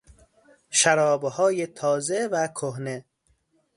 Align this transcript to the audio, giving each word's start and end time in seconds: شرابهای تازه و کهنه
شرابهای 0.69 1.67
تازه 1.67 2.29
و 2.31 2.47
کهنه 2.47 3.05